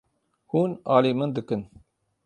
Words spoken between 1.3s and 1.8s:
dikin.